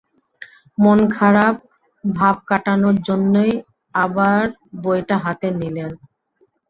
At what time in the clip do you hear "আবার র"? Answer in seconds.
3.95-4.51